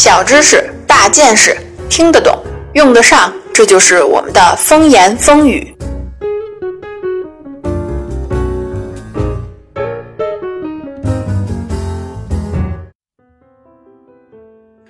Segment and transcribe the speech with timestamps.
[0.00, 1.56] 小知识，大见识，
[1.90, 2.40] 听得懂，
[2.74, 5.74] 用得上，这就是我们的风言风语。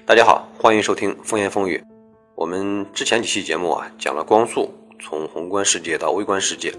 [0.04, 1.82] 大家好，欢迎收听风言风语。
[2.34, 4.70] 我们之前几期节目啊，讲了光速
[5.00, 6.70] 从宏观世界到微观世界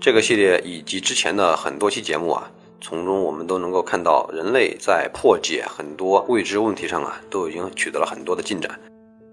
[0.00, 2.50] 这个系列，以及之前的很多期节目啊，
[2.80, 8.78] 从中我们都能够看到，人类在破解很多未知问题上啊，都已经取得了很多的进展。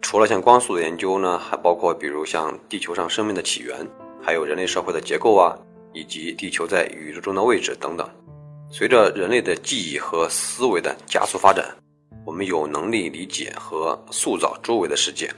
[0.01, 3.87] 除了像光速的研究呢，还包括比如像地球上生命的起源，
[4.21, 5.57] 还有人类社会的结构啊，
[5.93, 8.09] 以及地球在宇宙中的位置等等。
[8.69, 11.65] 随着人类的记忆和思维的加速发展。
[12.25, 15.29] 我们有能力理解和塑造周围的世界，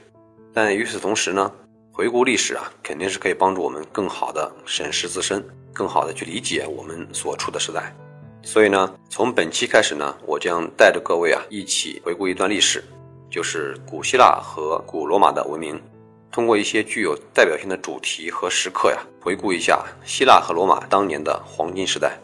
[0.54, 1.52] 但与此同时呢，
[1.98, 5.42] 回顾历史啊，肯定是可以帮助我们更好的审视自身，
[5.72, 7.96] 更好的去理解我们所处的时代。
[8.44, 12.84] 所以呢，从本期开始呢，我将带着各位啊，一起回顾一段历史，
[13.30, 15.82] 就是古希腊和古罗马的文明，
[16.34, 22.20] 通过一些具有代表性的主题和时刻呀，回顾一下希腊和罗马当年的黄金时代。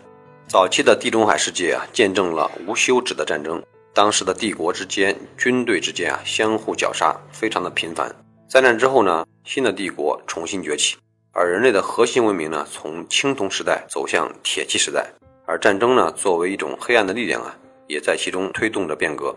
[0.50, 3.64] 早期的地中海世界啊，见证了无休止的战争。
[3.94, 8.14] 当时的帝国之间、军队之间啊，相互绞杀，非常的频繁。
[8.52, 10.98] 灾难之后呢，新的帝国重新崛起，
[11.32, 15.10] 而人类的核心文明呢，从青铜时代走向铁器时代。
[15.46, 17.56] 而战争呢，作为一种黑暗的力量啊，
[17.88, 19.34] 也在其中推动着变革。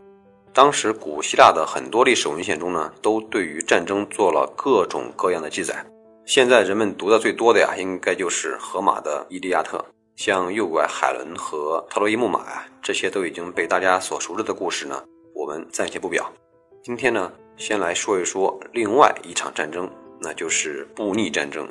[0.52, 5.86] 当时古希腊的很多历史文献中呢，都对于战争做了各种各样的记载。
[6.26, 9.78] 现在人们读的最多的呀，应该就是荷马的《伊利亚特》。
[10.16, 15.04] 像诱拐海伦和特洛伊木马呀，这些都已经被大家所熟知的故事呢，
[15.36, 16.28] 我们暂且不表。
[16.82, 19.88] 今天呢，先来说一说另外一场战争，
[20.20, 21.66] 那就是布匿战争。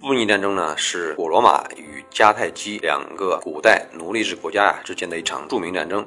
[0.00, 6.04] 布匿战争呢，是古罗马与迦太基两个古代奴隶制国家呀之间的一场著名战争。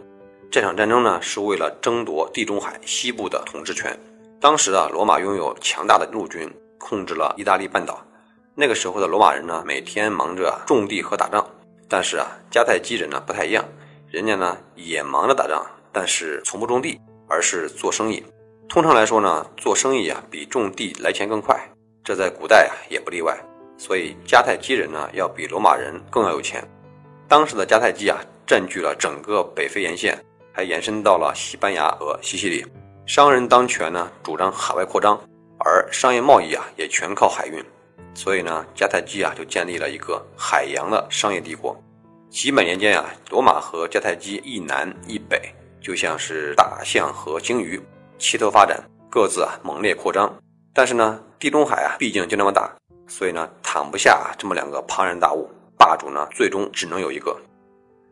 [0.49, 3.97] 这场战争呢，是为了争夺地中海西部的统治权。
[4.39, 8.05] 当时啊，罗马拥有强大的陆军，控制了意大利半岛。
[8.53, 11.45] 那个时候的罗马人呢，每天忙着种地和打仗。
[11.87, 13.63] 但是啊，迦太基人呢不太一样，
[14.09, 18.23] 人家呢也忙着打仗，但是从不种地，而是做生意。
[18.71, 21.59] 通常来说呢，做生意啊比种地来钱更快，
[22.05, 23.37] 这在古代啊也不例外。
[23.77, 26.65] 所以迦太基人呢要比罗马人更要有钱。
[27.27, 28.17] 当时的迦太基啊
[28.47, 30.17] 占据了整个北非沿线，
[30.53, 32.65] 还延伸到了西班牙和西西里。
[33.05, 35.19] 商人当权呢主张海外扩张，
[35.59, 37.61] 而商业贸易啊也全靠海运。
[38.13, 41.75] 所以呢，迦太基啊就建立了一个海洋的商业帝国。
[42.29, 47.77] 几百年间啊，罗马和迦太基一南一北，就像是大象和鲸鱼，
[48.21, 50.31] 齐头发展，各自啊猛烈扩张。
[50.75, 52.71] 但是呢，地中海啊毕竟就那么大，
[53.07, 57.35] 所以呢躺不下这么两个庞然大物，霸主呢最终只能有一个。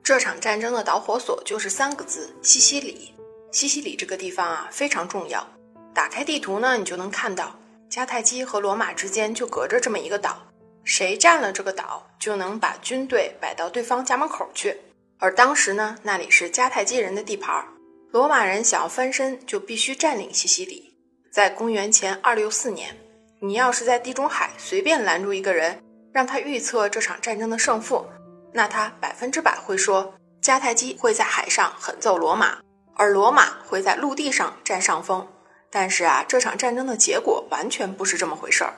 [0.03, 3.13] 这场战争的导火索就是三个字：西西里。
[3.51, 5.47] 西西里这个地方啊非常重要，
[5.93, 7.55] 打开地图呢，你就能看到。
[7.89, 10.37] 迦太基和罗马之间就隔着这么一个岛，
[10.83, 14.75] 谁占了这个岛，就能把军队摆到对方家门口去。
[15.19, 17.63] 而当时呢，那里是迦太基人的地盘，
[18.11, 20.95] 罗马人想要翻身，就必须占领西西里。
[21.31, 22.97] 在公元前二六四年，
[23.39, 25.79] 你要是在地中海随便拦住一个人，
[26.11, 28.03] 让他预测这场战争的胜负，
[28.51, 30.11] 那他百分之百会说
[30.41, 32.57] 迦太基会在海上狠揍罗马，
[32.95, 35.27] 而罗马会在陆地上占上风。
[35.69, 38.73] 但是啊，这场战争的结果完全不是这么回事儿。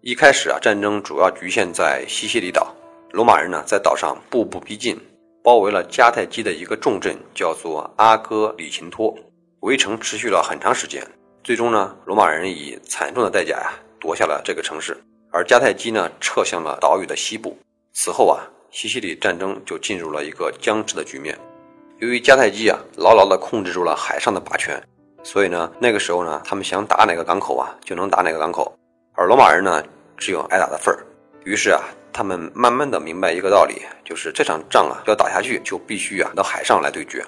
[0.00, 2.74] 一开始啊，战争主要局限在西西里岛，
[3.10, 4.98] 罗马人呢在岛上步步逼近，
[5.42, 9.14] 包围了迦太基的一个重镇，叫做阿哥里琴托。
[9.60, 11.04] 围城持续了很长时间，
[11.42, 14.96] 最终呢，罗马人以惨重的代价呀夺下了这个城市，
[15.30, 17.56] 而迦太基呢撤向了岛屿的西部。
[17.92, 21.36] 此后啊，西西里战争就进入了一个僵持的局面。
[21.98, 24.82] 由于迦太基啊牢牢地控制住了海上的霸权。
[25.24, 28.76] 所以呢，那个时候呢，他们想打哪个港口啊，就能打哪个港口，
[29.14, 29.80] 而罗马人呢，
[30.16, 31.06] 只有挨打的份儿。
[31.44, 31.80] 于是啊，
[32.12, 37.24] 他们慢慢的明白一个道理，就是这场仗啊，要打下去，就必须啊到海上来对决。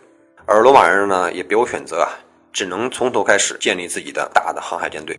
[0.46, 2.08] 而罗马人呢，也别无选择啊，
[2.52, 5.18] 只能从头开始建立自己的大的航海舰队。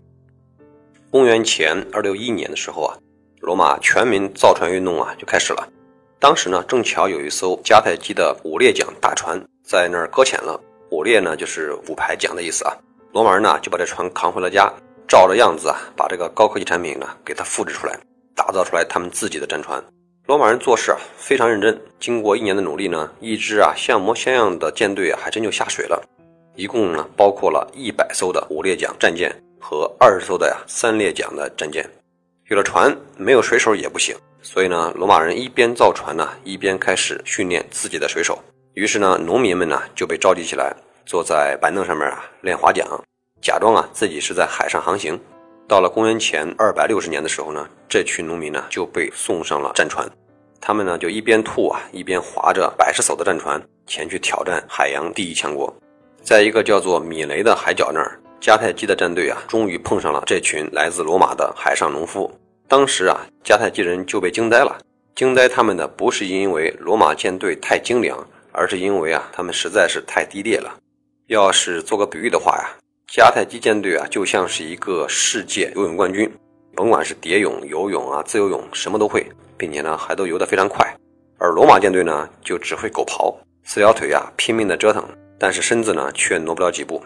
[1.11, 2.97] 公元前二六一年的时候啊，
[3.41, 5.67] 罗马全民造船运动啊就开始了。
[6.19, 10.59] 当时呢，正巧有一艘迦太基的五列桨大船在那儿搁浅了。
[10.91, 12.73] 五列呢，就是五排桨的意思啊。
[13.11, 14.71] 罗马人呢，就把这船扛回了家，
[15.07, 17.97] 照着样子啊，把这个高科技产品呢，给它复制出来，
[18.35, 19.83] 打造出来他们自己的战船。
[20.27, 21.79] 罗马人做事啊，非常认真。
[21.99, 26.03] 经过一年的努力呢，一支啊像模像样的舰队啊，还真就下水了。
[26.55, 31.87] 一共呢，包括了一百艘的五列桨战舰和二十艘的呀三列桨的战舰。
[32.49, 34.15] 有了船，没有水手也不行。
[34.41, 38.37] 所以呢，罗马人一边造船呢，一边开始训练自己的水手。
[38.73, 42.87] 于是呢，农民们呢就被召集起来，坐在板凳上面啊练划桨。
[43.41, 45.19] 假装啊自己是在海上航行。
[45.67, 50.07] 到了公元前二百六十年的时候呢，这群农民呢就被送上了战船，
[50.61, 55.73] 他们呢就一边吐啊，一边划着百十艘的战船前去挑战海洋第一强国。
[56.21, 62.31] 在一个叫做米雷的海角那儿，迦太基的战队啊，终于碰上了这群来自罗马的海上农夫。
[62.67, 64.77] 当时啊，迦太基人就被惊呆了。
[65.15, 70.71] 惊呆他们的不是因为罗马舰队太精良，而是因为啊，他们实在是太低劣了。
[71.27, 72.69] 要是做个比喻的话呀。
[73.07, 76.29] 迦太基舰队啊，就像是一个世界游泳冠军，
[76.75, 79.25] 甭管是蝶泳、游泳啊、自由泳，什么都会，
[79.57, 80.85] 并且呢还都游得非常快。
[81.37, 85.07] 而罗马舰队呢，就只会狗刨，四条腿啊拼命的折腾，
[85.39, 87.01] 但是身子呢却挪不了几步。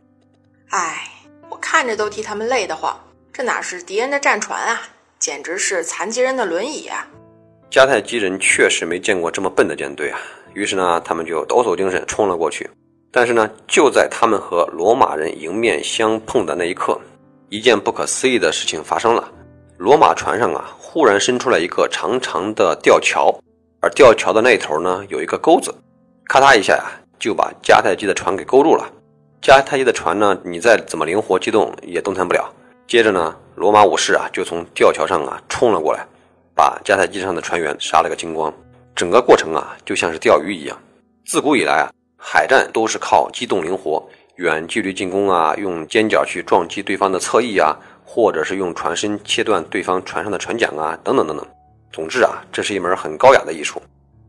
[0.70, 1.10] 唉，
[1.50, 2.98] 我看着都替他们累得慌。
[3.32, 4.82] 这哪是敌人的战船啊，
[5.20, 7.08] 简直是残疾人的轮椅啊！
[7.70, 10.20] 迦太基人确实没见过这么笨的舰队啊，
[10.54, 12.68] 于是呢，他们就抖擞精神冲了过去。
[13.12, 17.00] 但是呢，就在他们和罗马人迎面相碰的那一刻，
[17.50, 19.28] 一件不可思议的事情发生了。
[19.78, 23.34] 罗马船上啊，忽然伸出来一个长长的吊桥，
[23.82, 25.74] 而吊桥的那头呢，有一个钩子，
[26.28, 28.88] 咔嗒一下呀，就把迦太基的船给勾住了。
[29.42, 32.54] 迦太基的船呢，你再怎么灵活机动也动弹不了。
[32.88, 36.06] 接着呢，罗马武士啊，就从吊桥上啊冲了过来，
[36.54, 38.54] 把迦太基上的船员杀了个精光。
[38.96, 40.78] 整个过程啊，就像是钓鱼一样。
[41.26, 41.90] 自古以来啊。
[42.22, 44.06] 海战都是靠机动灵活、
[44.36, 47.74] 远距离进攻啊，用尖角去撞击对方的侧翼啊，
[48.06, 51.48] 或者是用船身切断对方船上的船桨啊，等等等等。
[51.94, 53.82] 总之啊，这是一门很高雅的艺术。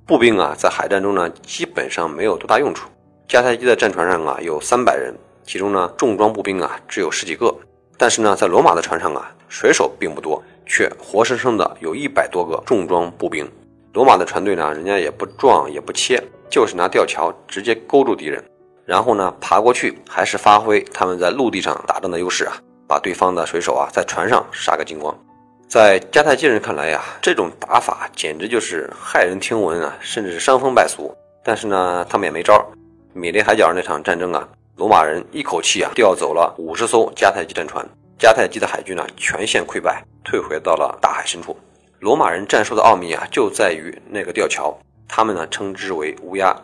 [0.06, 2.88] 步兵啊，在海战中呢，基本上没有多大用处。
[3.28, 5.12] 迦太基的战船上啊，有三百人，
[5.44, 7.52] 其中呢，重装步兵啊，只有十几个。
[7.98, 13.46] 但是呢，在罗马的船上啊，水手并不多，却活生生的有一百多个重装步兵。
[13.92, 16.22] 罗马的船队呢，人家也不撞也不切。
[16.50, 18.44] 就是拿吊桥直接勾住敌人，
[18.84, 22.52] 然后呢爬过去，还是发挥他们在陆地上打仗的优势啊，
[22.88, 25.16] 把对方的水手啊在船上杀个精光。
[25.68, 31.14] 在迦太基人看来呀，这种打法简直就是骇人听闻啊，甚至是伤风败俗。
[31.44, 32.60] 但是呢，他们也没招。
[33.12, 37.88] 米利海角那场战争啊，罗马人一口气啊调走了五十艘迦太基战船，
[38.18, 41.56] 迦太基的海军呢全线溃败，退回到了大海深处。
[42.00, 44.76] 罗马人战术的奥秘啊，就在于那个吊桥。
[45.12, 46.56] 他们呢称之为乌鸦。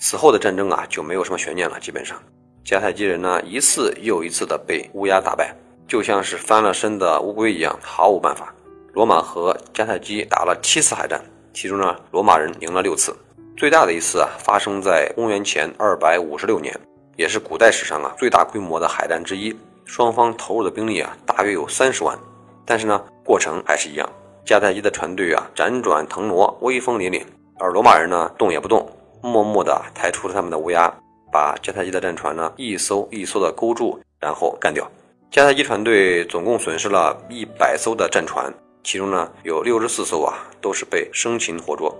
[0.00, 2.20] 此后的战争啊就没有什么悬念了，基本上
[2.64, 5.54] 迦太基人呢一次又一次的被乌鸦打败，
[5.86, 8.52] 就像是翻了身的乌龟一样，毫无办法。
[8.92, 11.22] 罗马和迦太基打了七次海战，
[11.54, 13.16] 其中呢罗马人赢了六次，
[13.56, 16.76] 最大的一次啊发生在公元前二百五十六年，
[17.16, 19.56] 也是古代史上啊最大规模的海战之一。
[19.84, 22.18] 双方投入的兵力啊大约有三十万，
[22.66, 24.08] 但是呢过程还是一样，
[24.44, 27.22] 迦太基的船队啊辗转腾挪，威风凛凛。
[27.58, 28.88] 而罗马人呢，动也不动，
[29.22, 30.92] 默默地抬出了他们的乌鸦，
[31.30, 34.84] 把迦太基的战船呢一艘一艘的勾住，然后干掉。
[35.30, 38.52] 迦太基船队总共损失了一百艘的战船，
[38.82, 41.94] 其中呢有六十四艘啊都是被生擒活捉。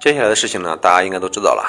[0.00, 1.64] 接下来的事情呢，大家应该都知道了。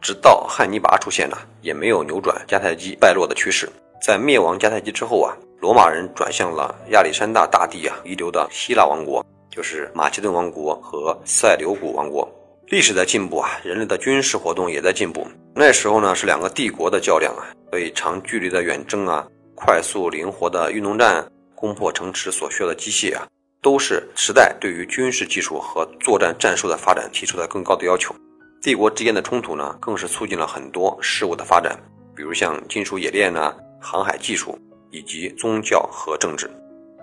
[0.00, 3.68] 直到汉尼拔出现呢，也没有扭转迦太基败落的趋势。
[4.02, 12.30] 在灭亡迦太基之后啊，罗马人转向了亚历山大大帝啊遗留的希腊王国，就是马其顿王国和塞琉古王国。
[12.68, 15.26] 历史在进步啊，人类的军事活动也在进步。
[15.54, 23.26] 那时候呢，是两个帝国的较量啊，所以长距离的远征啊，快速灵活的运动战，攻破城池所需要的机械啊，
[23.60, 28.14] 都是时代对于军事技术和作战战术的发展提出的更高的要求。
[28.62, 31.78] 帝国之间的冲突呢，更是促进了很多事物的发展，
[32.16, 34.58] 比如像金属冶炼啊、航海技术
[34.90, 36.50] 以及宗教和政治。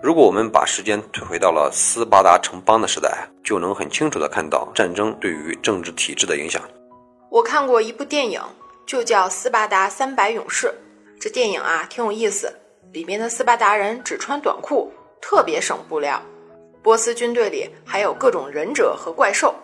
[0.02, 6.60] 如果我们把时间退回到了斯巴达城邦的时代，就能很清楚地看到战争对于政治体制的影响。
[7.30, 8.40] 我看过一部电影，
[8.84, 10.66] 就叫《斯巴达三百勇士》。
[11.20, 12.52] 这电影啊挺有意思，
[12.90, 16.20] 里面的斯巴达人只穿短裤，特别省布料。
[16.82, 19.54] 波斯军队里还有各种忍者和怪兽。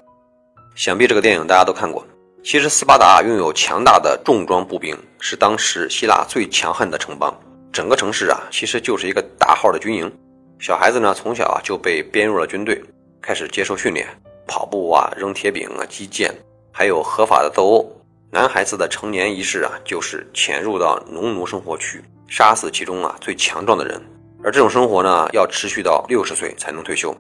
[0.77, 2.07] 想必这个电影大家都看过。
[2.45, 7.37] 其实斯巴达拥有强大的重装步兵，是当时希腊最强悍的城邦。
[7.73, 10.11] 整个城市啊，其实就是一个大号的军营。
[10.59, 12.83] 小孩子呢，从小啊就被编入了军队，
[13.23, 14.07] 开始接受训练，
[14.47, 16.35] 跑步啊、扔铁饼啊、击剑，
[16.73, 17.93] 还有合法的斗殴。
[18.31, 24.01] 男孩子的成年仪式啊，就是潜入到农奴生活区，杀死其中啊最强壮的人。
[24.43, 27.17] 而这种生活呢，要持续到六十岁才能退休。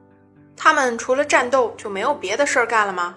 [0.56, 3.14] 他们除了战斗就没有别的事儿干了吗？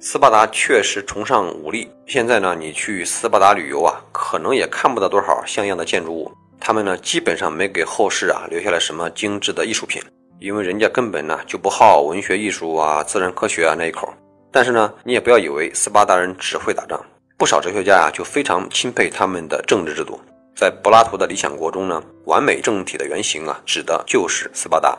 [0.00, 1.88] 斯巴达确实崇尚武力。
[2.06, 6.32] 现在呢，你去斯巴达旅游啊，可能也看不到多少像样的建筑物。
[6.64, 10.00] 他们呢，基本上没给后世啊留下来什么精致的艺术品，
[10.38, 14.08] 因为人家根本呢就不好文学艺术啊、自然科学啊那一口。
[14.52, 17.04] 但是呢，你也不要以为斯巴达人只会打仗，
[17.36, 20.20] 不少哲学家呀就非常钦佩他们的政治制度。
[20.54, 24.96] 在柏拉图的《理想国》中呢，完美政体的原型啊，指的就是斯巴达。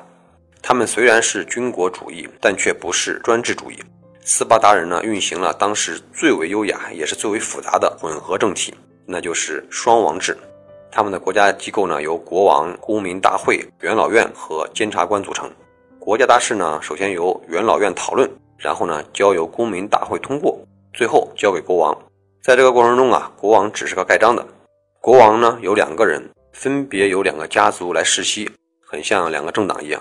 [0.62, 3.80] 他们虽然是军国主义，但却不是专制主义。
[4.26, 8.74] 斯巴达人呢，运行了当时最为优雅也是最为复杂的混合政体，
[9.06, 10.38] 那就是双王制。
[10.96, 15.52] 他们的国家机构呢，由国王、公民大会、元老院和监察官组成。
[16.00, 20.56] 国家大事呢，首先由元老院讨论，然后呢，交由公民大会通过，
[20.94, 21.98] 最后交给国王。
[22.44, 24.46] 在这个过程中啊，国王只是个盖章的。
[25.02, 28.48] 国王呢有两个人，分别由两个家族来世袭，
[28.86, 30.00] 很像两个政党一样。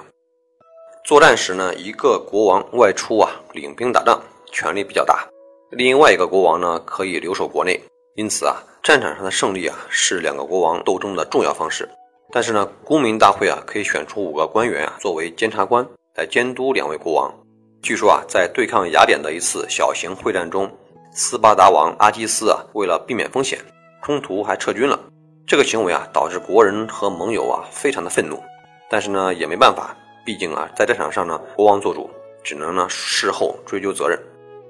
[1.07, 4.21] 作战时呢，一个国王外出啊领兵打仗，
[4.51, 5.27] 权力比较大；
[5.71, 7.81] 另外一个国王呢可以留守国内。
[8.15, 11.89] 因此啊，战场上的胜利啊是两个国王斗争的重要方式。
[12.33, 15.87] 但是呢，公民大会啊可以选出五个官员啊作为监察官
[16.17, 17.33] 来监督两位国王。
[17.81, 20.69] 据说啊，在对抗雅典的一次小型会战中，
[21.13, 23.59] 斯巴达王阿基斯啊为了避免风险。
[24.03, 24.99] 中途还撤军了，
[25.47, 28.43] 这个行为啊，导致国人和盟友啊非常的愤怒，
[28.91, 32.11] 但是呢也没办法，毕竟啊在战场上呢国王做主，
[32.43, 34.19] 只能呢事后追究责任。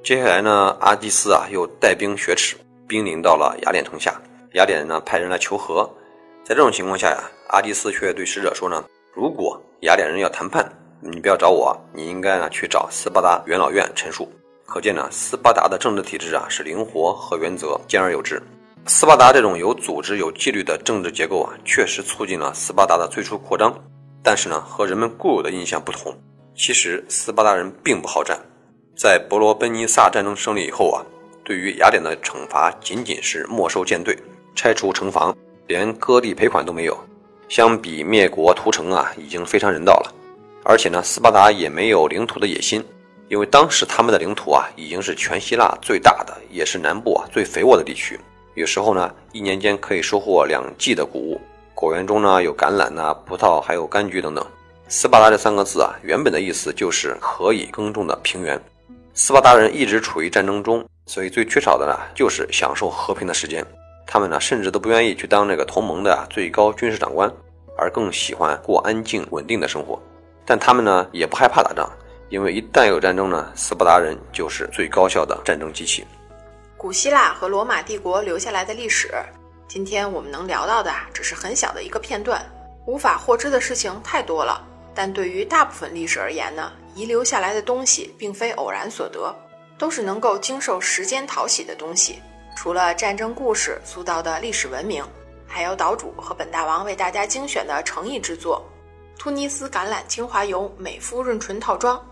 [0.04, 2.56] 接下来呢阿基斯啊又带兵雪耻，
[2.92, 4.20] 兵临到了雅典城下，
[4.52, 5.90] 雅典人呢派人来求和，
[6.44, 8.84] 在这种情况下呀，阿基斯却对使者说呢，
[9.14, 10.70] 如果雅典人要谈判，
[11.00, 14.30] 你不要找我，你应该呢去找斯巴达元老院陈述。
[14.66, 18.42] 可见呢斯巴达的政治体制啊是灵活和原则兼而有之。
[18.84, 23.74] 斯巴达这种有组织、有纪律的政治结构啊，确实促进了斯巴达的最初扩张。
[24.22, 26.14] 但是呢，和人们固有的印象不同，
[26.54, 28.38] 其实斯巴达人并不好战。
[28.94, 31.00] 在伯罗奔尼撒战争胜利以后啊，
[31.44, 34.16] 对于雅典的惩罚仅仅是没收舰队、
[34.54, 36.96] 拆除城防，连割地赔款都没有。
[37.48, 40.14] 相比灭国屠城啊，已经非常人道了。
[40.64, 42.84] 而且呢，斯巴达也没有领土的野心，
[43.28, 48.18] 因为当时他们的领土啊，已经是全希腊最大的，也是南部啊最肥沃的地区。
[48.54, 51.40] 有时候呢，一年间可以收获两季的谷物，
[51.74, 54.46] 果园中呢有橄榄呐、葡萄，还有柑橘等等。
[54.88, 58.62] 斯巴达这三个字啊，原本的意思就是可以耕种的平原。
[59.14, 63.64] 斯巴达人一直处于战争中，所以最缺少的呢就是享受和平的时间。
[64.06, 67.30] 他们呢甚至都不愿意去当那个同盟的最高军事长官，
[67.76, 70.00] 而更喜欢过安静稳定的生活。
[70.46, 71.90] 但他们呢也不害怕打仗，
[72.30, 76.06] 因为一旦有战争呢，斯巴达人就是最高效的战争机器。
[76.78, 79.12] 古希腊和罗马帝国留下来的历史，
[79.68, 82.44] 今天我们能聊到的只是很小的一个片段，
[82.86, 84.66] 无法获知的事情太多了。
[84.94, 89.34] 但对于大部分历史而言呢，遗留下来的东西并非偶然所得，
[89.78, 92.20] 都是能够经受时间淘洗的东西。
[92.56, 95.04] 除了战争故事塑造的历史文明，
[95.46, 98.62] 还有岛主和本大王为大家精选的诚意之作——
[99.18, 102.04] 突尼斯橄榄精华油美肤润唇套装，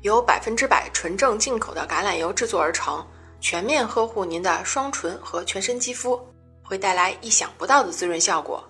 [0.00, 3.04] 由百分之百纯正进口的橄榄油制作而成。
[3.40, 6.18] 全面呵护您的双唇和全身肌肤，
[6.62, 8.64] 会带来意想不到的滋润效果。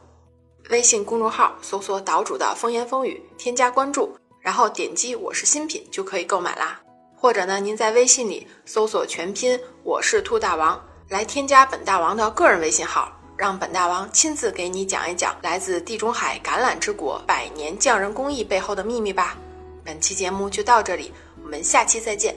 [0.71, 6.79] 微信公众号搜索“岛主的风言风语”，添加关注，然后点击“我是新品”就可以购买啦。
[7.17, 19.39] 或者呢，您在微信里搜索全拼“我是兔大王”，来添加本大王的个人微信号，让本大王亲自给你讲一讲来自地中海橄榄之国百年匠人工艺背后的秘密吧。
[19.83, 21.11] 本期节目就到这里，
[21.43, 22.37] 我们下期再见。